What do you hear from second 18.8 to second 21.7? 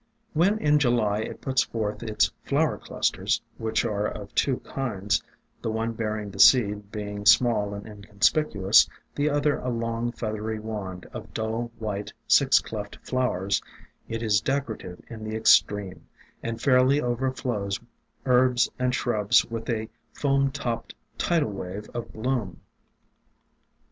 shrubs with a foam topped tidal